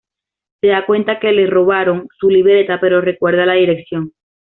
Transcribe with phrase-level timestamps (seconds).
[0.61, 4.11] Se da cuenta que le robaron su libreta pero recuerda la dirección.